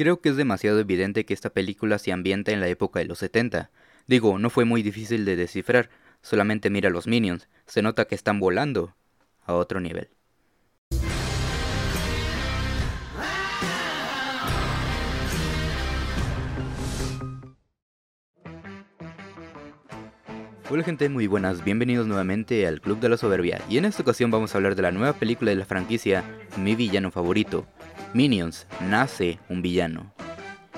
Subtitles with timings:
[0.00, 3.18] Creo que es demasiado evidente que esta película se ambienta en la época de los
[3.18, 3.70] 70.
[4.06, 5.90] Digo, no fue muy difícil de descifrar,
[6.22, 8.96] solamente mira los minions, se nota que están volando
[9.42, 10.08] a otro nivel.
[20.72, 23.60] Hola gente, muy buenas, bienvenidos nuevamente al Club de la Soberbia.
[23.68, 26.22] Y en esta ocasión vamos a hablar de la nueva película de la franquicia
[26.56, 27.66] Mi Villano Favorito,
[28.14, 30.14] Minions, Nace un Villano.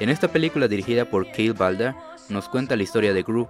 [0.00, 1.94] En esta película dirigida por Cale Balder
[2.28, 3.46] nos cuenta la historia de Gru,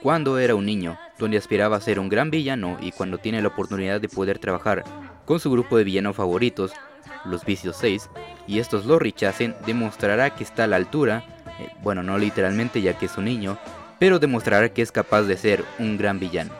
[0.00, 3.48] cuando era un niño, donde aspiraba a ser un gran villano y cuando tiene la
[3.48, 4.84] oportunidad de poder trabajar
[5.24, 6.70] con su grupo de villanos favoritos,
[7.24, 8.08] los Vicios 6,
[8.46, 11.24] y estos lo rechacen, demostrará que está a la altura,
[11.58, 13.58] eh, bueno no literalmente ya que es un niño,
[14.02, 16.50] pero demostrará que es capaz de ser un gran villano.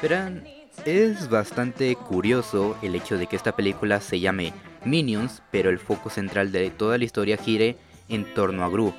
[0.00, 0.44] Verán,
[0.86, 4.54] es bastante curioso el hecho de que esta película se llame
[4.86, 7.76] Minions, pero el foco central de toda la historia gire
[8.08, 8.94] en torno a Gru.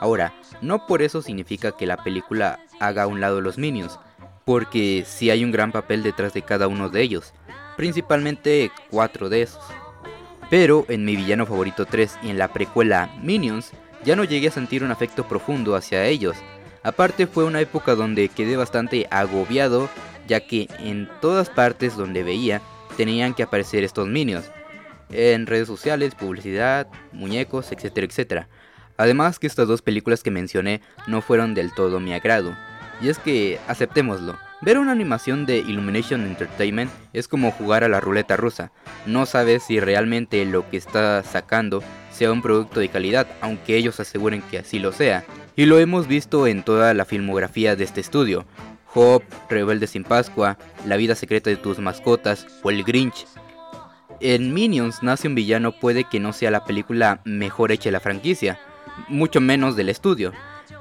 [0.00, 3.98] Ahora, no por eso significa que la película haga a un lado los Minions,
[4.46, 7.34] porque sí hay un gran papel detrás de cada uno de ellos,
[7.76, 9.62] principalmente cuatro de esos.
[10.48, 13.74] Pero en mi villano favorito 3 y en la precuela Minions,
[14.04, 16.36] ya no llegué a sentir un afecto profundo hacia ellos.
[16.82, 19.88] Aparte fue una época donde quedé bastante agobiado,
[20.28, 22.62] ya que en todas partes donde veía
[22.96, 24.50] tenían que aparecer estos minions.
[25.10, 28.48] En redes sociales, publicidad, muñecos, etcétera, etcétera.
[28.96, 32.56] Además que estas dos películas que mencioné no fueron del todo mi agrado.
[33.00, 38.00] Y es que, aceptémoslo, ver una animación de Illumination Entertainment es como jugar a la
[38.00, 38.72] ruleta rusa.
[39.04, 44.00] No sabes si realmente lo que está sacando sea un producto de calidad, aunque ellos
[44.00, 45.24] aseguren que así lo sea.
[45.54, 48.46] Y lo hemos visto en toda la filmografía de este estudio.
[48.94, 53.26] Hop, Rebelde sin Pascua, La vida secreta de tus mascotas o El Grinch.
[54.20, 58.00] En Minions nace un villano puede que no sea la película mejor hecha de la
[58.00, 58.58] franquicia,
[59.08, 60.32] mucho menos del estudio,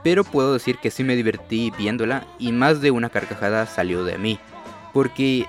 [0.06, 4.20] pero puedo decir que sí me divertí viéndola y más de una carcajada salió de
[4.20, 4.38] mí,
[4.94, 5.48] porque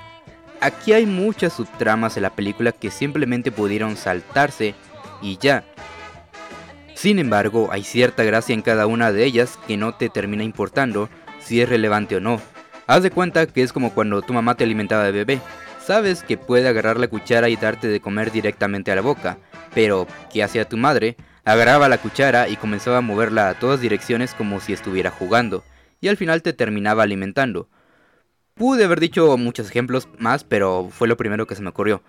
[0.62, 4.74] aquí hay muchas subtramas en la película que simplemente pudieron saltarse
[5.20, 5.62] y ya,
[6.94, 11.10] sin embargo, hay cierta gracia en cada una de ellas que no te termina importando
[11.38, 12.40] si es relevante o no.
[12.86, 15.40] Haz de cuenta que es como cuando tu mamá te alimentaba de bebé.
[15.84, 19.36] Sabes que puede agarrar la cuchara y darte de comer directamente a la boca,
[19.74, 21.18] pero ¿qué hacía tu madre?
[21.46, 25.62] Agarraba la cuchara y comenzaba a moverla a todas direcciones como si estuviera jugando,
[26.00, 27.68] y al final te terminaba alimentando.
[28.54, 32.02] Pude haber dicho muchos ejemplos más, pero fue lo primero que se me ocurrió.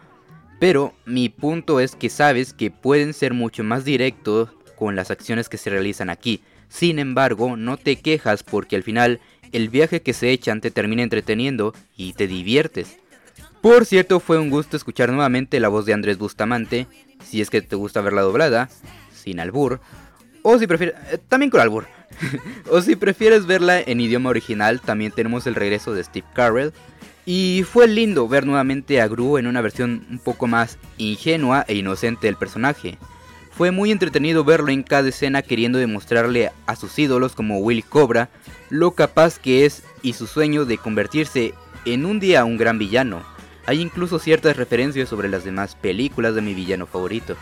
[0.59, 5.49] Pero mi punto es que sabes que pueden ser mucho más directos con las acciones
[5.49, 6.41] que se realizan aquí.
[6.67, 9.19] Sin embargo, no te quejas porque al final
[9.51, 12.97] el viaje que se echan te termina entreteniendo y te diviertes.
[13.61, 16.87] Por cierto, fue un gusto escuchar nuevamente la voz de Andrés Bustamante,
[17.23, 18.69] si es que te gusta verla doblada,
[19.39, 19.79] albur,
[20.41, 21.85] o si prefieres, eh, también con albur,
[22.71, 26.73] o si prefieres verla en idioma original, también tenemos el regreso de Steve Carell.
[27.25, 31.75] Y fue lindo ver nuevamente a Gru en una versión un poco más ingenua e
[31.75, 32.97] inocente del personaje.
[33.51, 38.29] Fue muy entretenido verlo en cada escena queriendo demostrarle a sus ídolos como Will Cobra
[38.69, 43.23] lo capaz que es y su sueño de convertirse en un día un gran villano.
[43.65, 47.35] Hay incluso ciertas referencias sobre las demás películas de mi villano favorito.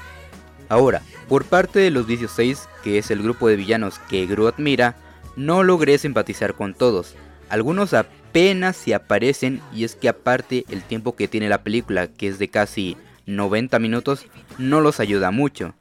[0.69, 4.47] Ahora, por parte de los Vicios 6, que es el grupo de villanos que Gru
[4.47, 4.95] admira,
[5.35, 7.15] no logré simpatizar con todos.
[7.49, 12.27] Algunos apenas se aparecen y es que aparte el tiempo que tiene la película, que
[12.27, 14.25] es de casi 90 minutos,
[14.57, 15.75] no los ayuda mucho.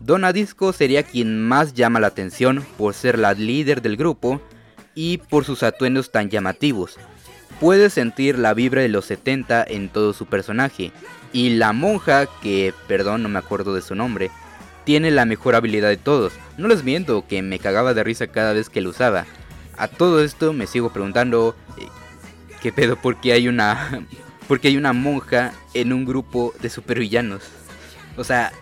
[0.00, 4.40] Donna Disco sería quien más llama la atención por ser la líder del grupo
[4.94, 6.98] y por sus atuendos tan llamativos.
[7.60, 10.92] Puedes sentir la vibra de los 70 en todo su personaje.
[11.32, 14.30] Y la monja, que perdón no me acuerdo de su nombre,
[14.84, 16.32] tiene la mejor habilidad de todos.
[16.56, 19.26] No les miento que me cagaba de risa cada vez que lo usaba.
[19.76, 21.86] A todo esto me sigo preguntando, eh,
[22.62, 22.96] ¿qué pedo?
[22.96, 24.06] ¿Por qué hay una,
[24.48, 27.42] porque hay una monja en un grupo de supervillanos?
[28.16, 28.52] O sea,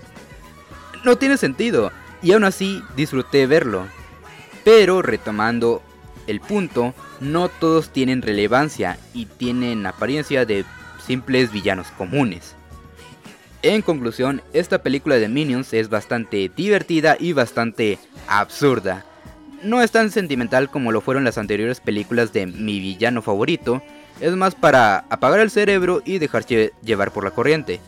[1.04, 1.92] no tiene sentido.
[2.22, 3.86] Y aún así disfruté verlo.
[4.64, 5.82] Pero retomando
[6.26, 10.64] el punto, no todos tienen relevancia y tienen apariencia de
[11.06, 12.54] simples villanos comunes.
[13.62, 19.04] En conclusión, esta película de Minions es bastante divertida y bastante absurda.
[19.62, 23.82] No es tan sentimental como lo fueron las anteriores películas de mi villano favorito,
[24.20, 27.80] es más para apagar el cerebro y dejarse llevar por la corriente.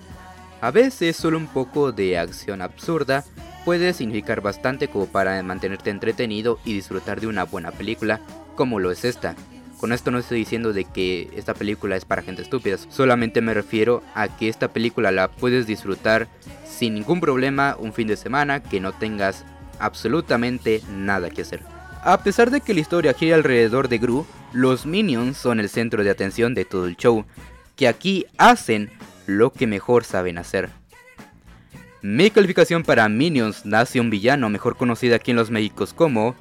[0.61, 3.25] A veces solo un poco de acción absurda
[3.69, 8.19] puede significar bastante como para mantenerte entretenido y disfrutar de una buena película
[8.55, 9.37] como lo es esta.
[9.79, 13.53] Con esto no estoy diciendo de que esta película es para gente estúpida, solamente me
[13.53, 16.29] refiero a que esta película la puedes disfrutar
[16.65, 19.45] sin ningún problema un fin de semana que no tengas
[19.81, 21.61] absolutamente nada que hacer.
[22.03, 24.25] A pesar de que la historia gira alrededor de Gru,
[24.55, 27.27] los Minions son el centro de atención de todo el show,
[27.77, 28.91] que aquí hacen
[29.27, 30.71] lo que mejor saben hacer.
[32.11, 36.35] Mi calificación para Minions nace un villano mejor conocido aquí en los Médicos como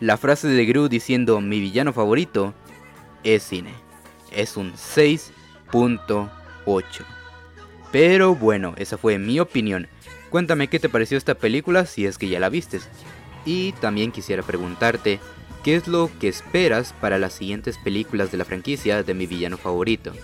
[0.00, 2.54] la frase de Gru diciendo mi villano favorito
[3.22, 3.74] es cine.
[4.30, 6.30] Es un 6.8.
[7.92, 9.86] Pero bueno, esa fue mi opinión.
[10.30, 12.88] Cuéntame qué te pareció esta película si es que ya la vistes.
[13.44, 15.20] Y también quisiera preguntarte,
[15.62, 19.58] ¿qué es lo que esperas para las siguientes películas de la franquicia de mi villano
[19.58, 20.14] favorito?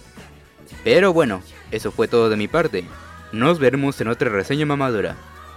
[0.83, 1.43] Pero bueno,
[1.73, 2.85] eso fue todo de mi parte.
[3.33, 5.17] Nos veremos en otra reseña mamadura.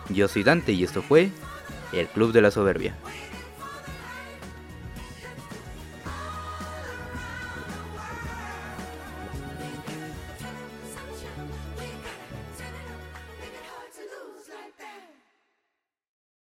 [0.09, 1.29] Yo soy Dante y esto fue
[1.93, 2.95] El Club de la Soberbia.